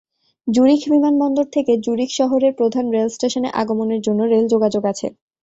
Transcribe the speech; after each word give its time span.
জুরিখ 0.47 0.81
বিমানবন্দর 0.91 1.45
থেকে 1.53 1.73
জুরিখ 1.85 2.09
শহরের 2.19 2.53
প্রধান 2.59 2.85
রেলস্টেশনে 2.91 3.49
আগমনের 3.61 4.01
জন্য 4.01 4.21
রেল 4.25 4.45
যোগাযোগ 4.53 4.83
আছে। 4.91 5.07